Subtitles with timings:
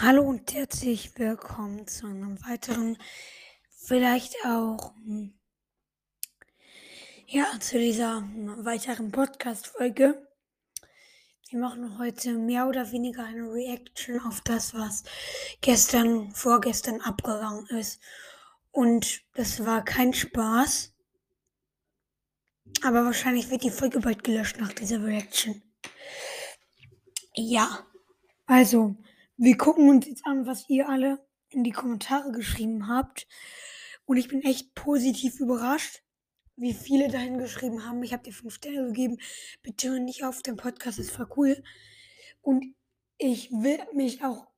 [0.00, 2.96] Hallo und herzlich willkommen zu einem weiteren,
[3.68, 4.92] vielleicht auch,
[7.26, 8.22] ja, zu dieser
[8.58, 10.24] weiteren Podcast-Folge.
[11.50, 15.02] Wir machen heute mehr oder weniger eine Reaction auf das, was
[15.62, 18.00] gestern, vorgestern abgegangen ist.
[18.70, 20.94] Und das war kein Spaß.
[22.84, 25.60] Aber wahrscheinlich wird die Folge bald gelöscht nach dieser Reaction.
[27.34, 27.84] Ja,
[28.46, 28.94] also,
[29.38, 33.26] wir gucken uns jetzt an, was ihr alle in die Kommentare geschrieben habt.
[34.04, 36.02] Und ich bin echt positiv überrascht,
[36.56, 38.02] wie viele dahin geschrieben haben.
[38.02, 39.18] Ich habe dir fünf Sterne gegeben.
[39.62, 41.62] Bitte hör nicht auf, der Podcast ist voll cool.
[42.42, 42.74] Und
[43.16, 44.48] ich will mich auch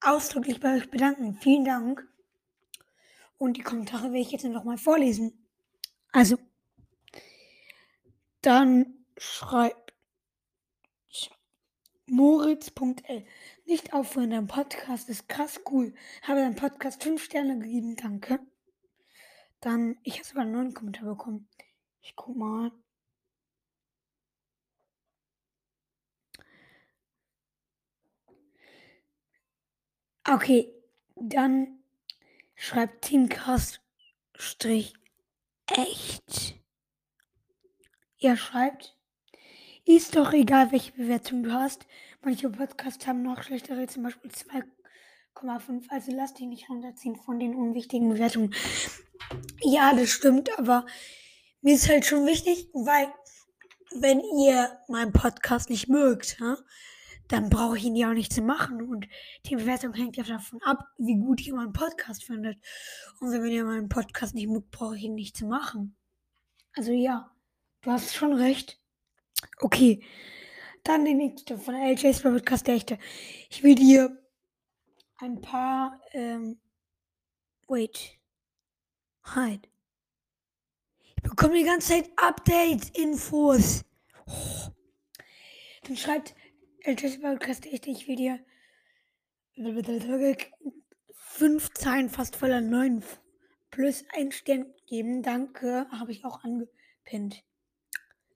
[0.00, 1.34] ausdrücklich bei euch bedanken.
[1.40, 2.08] Vielen Dank.
[3.36, 5.46] Und die Kommentare werde ich jetzt nochmal vorlesen.
[6.12, 6.38] Also,
[8.40, 9.83] dann schreibt
[12.14, 13.26] Moritz.l.
[13.66, 15.92] Nicht aufhören, dein Podcast ist krass cool.
[16.22, 18.38] Habe deinem Podcast fünf Sterne gegeben, danke.
[19.60, 21.48] Dann, ich habe sogar einen neuen Kommentar bekommen.
[22.02, 22.70] Ich guck mal.
[30.22, 30.72] Okay,
[31.16, 31.80] dann
[32.54, 33.80] schreibt Teamcast
[34.36, 34.94] Strich
[35.66, 36.54] echt.
[38.18, 38.96] Ihr schreibt,
[39.84, 41.86] ist doch egal, welche Bewertung du hast.
[42.22, 45.84] Manche Podcasts haben noch schlechtere, zum Beispiel 2,5.
[45.88, 48.54] Also lass dich nicht runterziehen von den unwichtigen Bewertungen.
[49.60, 50.86] Ja, das stimmt, aber
[51.60, 53.12] mir ist halt schon wichtig, weil
[54.00, 56.38] wenn ihr meinen Podcast nicht mögt,
[57.28, 58.82] dann brauche ich ihn ja auch nicht zu machen.
[58.82, 59.06] Und
[59.46, 62.58] die Bewertung hängt ja davon ab, wie gut ihr meinen Podcast findet.
[63.20, 65.96] Und wenn ihr meinen Podcast nicht mögt, brauche ich ihn nicht zu machen.
[66.74, 67.30] Also ja,
[67.82, 68.80] du hast schon recht.
[69.60, 70.02] Okay.
[70.82, 72.98] Dann die nächste von LJ's Podcast der echte.
[73.48, 74.22] Ich will dir
[75.16, 76.60] ein paar, ähm,
[77.68, 78.18] wait.
[79.22, 79.68] Halt.
[81.16, 83.84] Ich bekomme die ganze Zeit Updates, Infos.
[84.26, 84.70] Oh.
[85.84, 86.34] Dann schreibt
[86.84, 88.38] LJ's Podcast der echte, ich will dir
[91.14, 93.02] fünf Zeilen fast voller neun
[93.70, 95.22] plus ein Stern geben.
[95.22, 97.42] Danke, habe ich auch angepinnt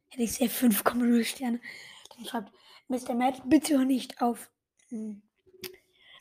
[0.08, 1.60] hätte ich sehr 5,0 Sterne.
[2.16, 2.52] Dann schreibt
[2.88, 3.14] Mr.
[3.14, 4.50] Matt, bitte hör nicht auf.
[4.88, 5.22] Hm.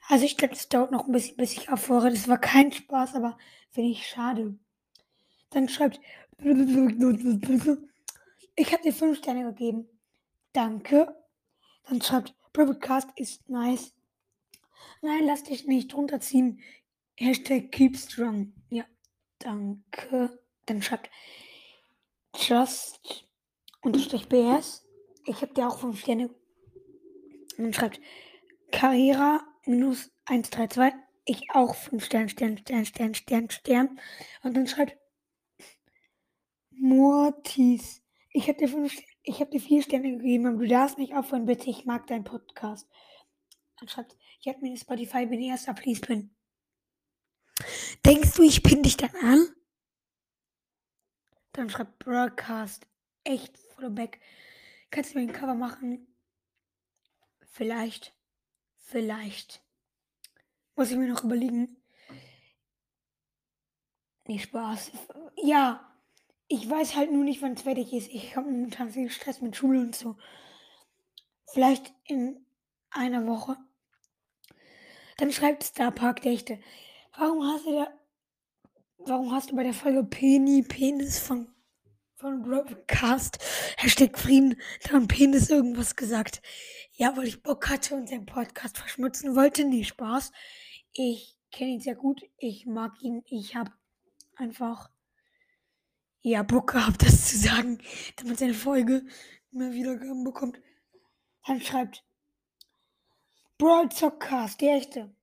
[0.10, 2.10] Also ich glaube, das dauert noch ein bisschen, bis ich aufhöre.
[2.10, 3.38] Das war kein Spaß, aber
[3.72, 4.58] finde ich schade.
[5.50, 6.00] Dann schreibt,
[8.56, 9.90] ich habe dir 5 Sterne gegeben.
[10.54, 11.16] Danke.
[11.88, 13.94] Dann schreibt, Podcast ist nice.
[15.02, 16.62] Nein, lass dich nicht runterziehen.
[17.16, 18.54] Hashtag keep strong.
[18.70, 18.86] Ja,
[19.40, 20.40] danke.
[20.66, 21.10] Dann schreibt,
[22.34, 23.27] just
[23.88, 24.86] unterstrich BS.
[25.26, 26.30] Ich habe dir auch 5 Sterne.
[27.58, 28.00] Und schreibt
[28.72, 30.94] Carrera minus 132.
[31.26, 34.00] Ich auch 5 Sterne, Stern, Stern, Stern, Stern, Stern.
[34.44, 34.98] Und dann schreibt
[36.72, 38.04] Mortis.
[38.32, 41.46] Ich habe dir, fünf, ich hab dir vier Sterne gegeben, aber du darfst nicht aufhören,
[41.46, 41.70] bitte.
[41.70, 42.88] Ich mag deinen Podcast.
[43.80, 46.36] Dann schreibt, ich habe mir Spotify, bin erster, please pin.
[48.06, 49.48] Denkst du, ich pin dich dann an?
[51.54, 52.86] Dann schreibt Broadcast.
[53.24, 54.20] Echt Fotoback.
[54.90, 56.08] Kannst du mir ein Cover machen?
[57.52, 58.14] Vielleicht.
[58.80, 59.62] Vielleicht.
[60.76, 61.78] Muss ich mir noch überlegen.
[64.26, 64.92] Nee, Spaß.
[65.44, 65.84] Ja.
[66.48, 68.10] Ich weiß halt nur nicht, wann es fertig ist.
[68.10, 70.16] Ich habe momentan viel Stress mit Schule und so.
[71.46, 72.46] Vielleicht in
[72.90, 73.58] einer Woche.
[75.18, 76.60] Dann schreibt Starpark Dächte.
[77.16, 77.94] Warum hast du da.
[79.00, 81.54] Warum hast du bei der Folge Penny Penis von
[82.18, 83.38] von Broadcast,
[83.78, 84.60] Hashtag Frieden,
[84.90, 86.42] dann Penis irgendwas gesagt.
[86.94, 89.64] Ja, weil ich Bock hatte und seinen Podcast verschmutzen wollte.
[89.64, 90.32] Nee, Spaß.
[90.94, 92.24] Ich kenne ihn sehr gut.
[92.40, 93.22] Ich mag ihn.
[93.28, 93.72] Ich habe
[94.36, 94.90] einfach,
[96.22, 97.78] ja, Bock gehabt, das zu sagen,
[98.16, 99.06] damit seine Folge
[99.52, 100.60] mehr Wiedergaben bekommt.
[101.46, 102.04] Dann schreibt
[103.60, 105.16] Brawl Zockcast, der echte.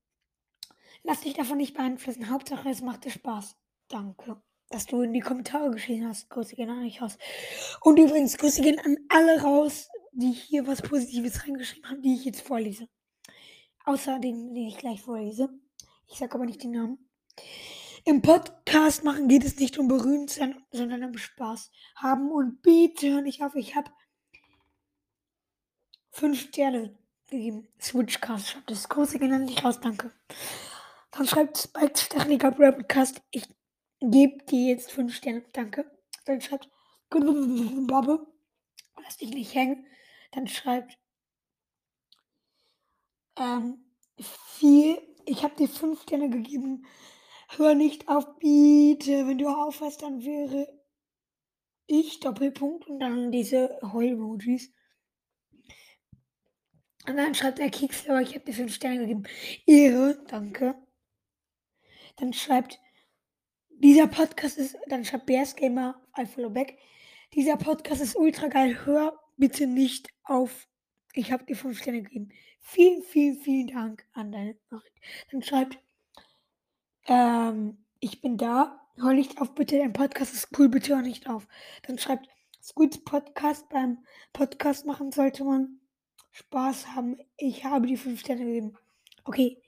[1.03, 2.31] Lass dich davon nicht beeinflussen.
[2.31, 3.57] Hauptsache, es macht dir Spaß.
[3.89, 4.41] Danke
[4.71, 6.29] dass du in die Kommentare geschrieben hast.
[6.31, 7.19] Grüße gehen an euch raus.
[7.81, 12.25] Und übrigens, Grüße gehen an alle raus, die hier was Positives reingeschrieben haben, die ich
[12.25, 12.89] jetzt vorlese.
[13.85, 15.51] Außer den, den ich gleich vorlese.
[16.09, 16.99] Ich sage aber nicht den Namen.
[18.05, 22.31] Im Podcast machen geht es nicht um berühmt sein, sondern um Spaß haben.
[22.31, 23.91] Und bitte hör nicht auf, ich habe
[26.11, 26.97] fünf Sterne
[27.31, 27.69] gegeben.
[27.81, 28.89] Switchcast schreibt das.
[28.89, 30.13] Grüße gehen an dich raus, danke.
[31.11, 33.49] Dann schreibt Spike Stachniker Podcast, ich
[34.11, 35.45] Gebt dir jetzt 5 Sterne.
[35.53, 35.91] Danke.
[36.25, 36.69] Dann schreibt
[37.11, 38.27] Bobbe.
[39.03, 39.87] Lass dich nicht hängen.
[40.33, 40.99] Dann schreibt
[43.39, 43.85] ähm,
[44.19, 44.99] viel.
[45.27, 46.87] Ich habe dir fünf Sterne gegeben.
[47.49, 49.27] Hör nicht auf, bitte.
[49.27, 50.69] Wenn du aufhörst, dann wäre
[51.87, 54.73] ich Doppelpunkt und dann diese Heul-Emojis.
[57.07, 59.25] Und dann schreibt der Keks, ich habe dir fünf Sterne gegeben.
[59.67, 60.75] Ehre, danke.
[62.17, 62.81] Dann schreibt,
[63.79, 66.79] dieser Podcast ist, dann schreibt Bears Gamer, I follow back.
[67.35, 68.85] Dieser Podcast ist ultra geil.
[68.85, 70.69] Hör bitte nicht auf.
[71.13, 72.31] Ich habe dir fünf Sterne gegeben.
[72.61, 74.97] Vielen, vielen, vielen Dank an deine Nachricht.
[75.31, 75.79] Dann schreibt,
[77.07, 78.81] ähm, ich bin da.
[78.97, 79.79] Hör nicht auf, bitte.
[79.79, 80.69] Dein Podcast ist cool.
[80.69, 81.47] Bitte hör nicht auf.
[81.83, 82.29] Dann schreibt,
[82.63, 83.69] Squid's Podcast.
[83.69, 83.99] Beim
[84.33, 85.81] Podcast machen sollte man
[86.33, 87.19] Spaß haben.
[87.37, 88.77] Ich habe die fünf Sterne gegeben.
[89.25, 89.61] Okay,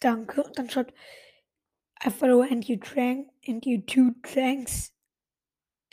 [0.00, 0.42] danke.
[0.42, 0.94] Und dann schreibt,
[2.04, 4.92] I follow and you drank and you too thanks.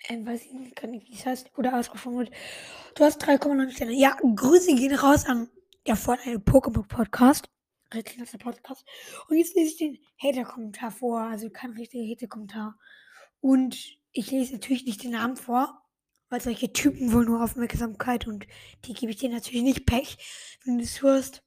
[0.07, 1.57] Ähm, weiß ich nicht, kann nicht, wie es heißt.
[1.57, 2.31] Oder schon mit.
[2.95, 3.93] Du hast 3,9 Sterne.
[3.93, 5.49] Ja, Grüße gehen raus an
[5.87, 7.49] der vor einem Pokémon-Podcast.
[7.93, 8.85] Richtig nasser Podcast.
[9.29, 11.21] Und jetzt lese ich den Hater-Kommentar vor.
[11.21, 12.77] Also kein richtiger Hater-Kommentar.
[13.39, 15.81] Und ich lese natürlich nicht den Namen vor,
[16.29, 18.47] weil solche Typen wollen nur Aufmerksamkeit und
[18.85, 20.17] die gebe ich dir natürlich nicht Pech.
[20.63, 21.43] Wenn du es hörst,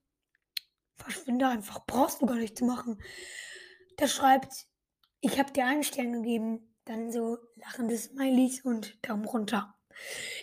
[0.94, 1.86] verschwinde einfach.
[1.86, 3.00] Brauchst du gar nicht zu machen.
[3.98, 4.66] Der schreibt,
[5.20, 6.74] ich habe dir einen Stern gegeben.
[6.84, 9.74] Dann so lachende Smileys und Daumen runter.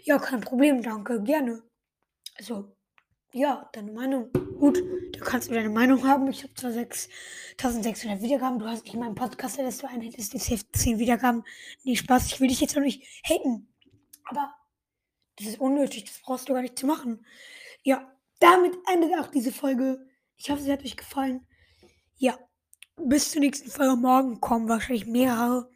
[0.04, 1.64] Ja, kein Problem, danke, gerne.
[2.38, 2.76] Also,
[3.32, 4.32] ja, deine Meinung.
[4.60, 4.82] Gut,
[5.14, 6.28] da kannst du deine Meinung haben.
[6.28, 8.60] Ich habe zwar 6600 Wiedergaben.
[8.60, 11.44] Du hast nicht meinen Podcast, dass du einen hättest, jetzt 10 Wiedergaben.
[11.84, 13.74] Nee, Spaß, ich will dich jetzt auch nicht haten.
[14.26, 14.54] Aber
[15.38, 17.26] das ist unnötig, das brauchst du gar nicht zu machen.
[17.84, 20.08] Ja, damit endet auch diese Folge.
[20.38, 21.48] Ich hoffe, sie hat euch gefallen.
[22.18, 22.38] Ja,
[22.98, 23.96] bis zur nächsten Folge.
[23.96, 25.70] Morgen kommen wahrscheinlich mehrere.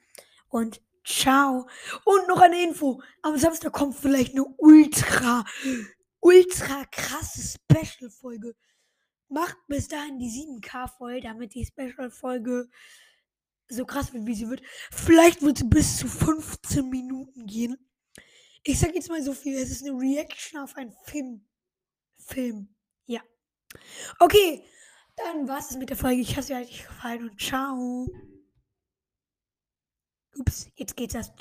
[0.49, 1.67] Und ciao.
[2.05, 3.01] Und noch eine Info.
[3.21, 5.45] Am Samstag kommt vielleicht eine ultra,
[6.19, 8.55] ultra krasse Special-Folge.
[9.29, 12.69] Macht bis dahin die 7K voll, damit die Special-Folge
[13.67, 14.63] so krass wird, wie sie wird.
[14.91, 17.77] Vielleicht wird sie bis zu 15 Minuten gehen.
[18.63, 19.55] Ich sag jetzt mal so viel.
[19.57, 21.45] Es ist eine Reaction auf einen Film.
[22.17, 22.75] Film.
[23.05, 23.21] Ja.
[24.19, 24.65] Okay.
[25.23, 26.21] Dann war es mit der Folge.
[26.21, 28.07] Ich hoffe, es hat euch gefallen und ciao.
[30.37, 31.39] Ups, jetzt geht's erst.